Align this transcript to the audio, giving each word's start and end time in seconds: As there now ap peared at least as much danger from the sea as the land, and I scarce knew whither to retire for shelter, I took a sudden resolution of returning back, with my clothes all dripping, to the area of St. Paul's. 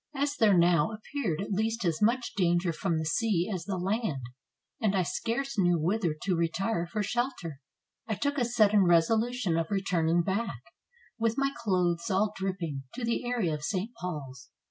As 0.15 0.35
there 0.35 0.57
now 0.57 0.93
ap 0.93 1.01
peared 1.13 1.41
at 1.41 1.51
least 1.51 1.85
as 1.85 2.01
much 2.01 2.33
danger 2.33 2.73
from 2.73 2.97
the 2.97 3.05
sea 3.05 3.47
as 3.53 3.65
the 3.65 3.77
land, 3.77 4.25
and 4.81 4.95
I 4.95 5.03
scarce 5.03 5.59
knew 5.59 5.77
whither 5.77 6.15
to 6.23 6.35
retire 6.35 6.87
for 6.87 7.03
shelter, 7.03 7.61
I 8.07 8.15
took 8.15 8.39
a 8.39 8.45
sudden 8.45 8.83
resolution 8.85 9.57
of 9.57 9.69
returning 9.69 10.23
back, 10.23 10.63
with 11.19 11.37
my 11.37 11.51
clothes 11.55 12.09
all 12.09 12.33
dripping, 12.35 12.81
to 12.95 13.05
the 13.05 13.25
area 13.27 13.53
of 13.53 13.61
St. 13.61 13.91
Paul's. 14.01 14.49